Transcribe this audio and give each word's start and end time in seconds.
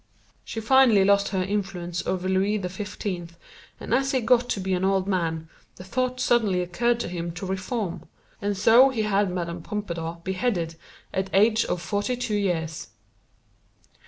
She 0.43 0.59
finally 0.61 1.05
lost 1.05 1.27
her 1.27 1.43
influence 1.43 2.03
over 2.07 2.27
Looey 2.27 2.57
the 2.57 2.69
XV, 2.69 3.37
and 3.79 3.93
as 3.93 4.13
he 4.13 4.19
got 4.21 4.49
to 4.49 4.59
be 4.59 4.73
an 4.73 4.83
old 4.83 5.07
man 5.07 5.47
the 5.75 5.83
thought 5.83 6.19
suddenly 6.19 6.61
occurred 6.61 6.99
to 7.01 7.07
him 7.07 7.31
to 7.33 7.45
reform, 7.45 8.05
and 8.41 8.57
so 8.57 8.89
he 8.89 9.03
had 9.03 9.29
Mme. 9.29 9.59
Pompadour 9.61 10.21
beheaded 10.23 10.75
at 11.13 11.27
the 11.27 11.39
age 11.39 11.65
of 11.65 11.83
forty 11.83 12.17
two 12.17 12.33
years. 12.33 12.87